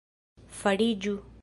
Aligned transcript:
fariĝu 0.61 1.15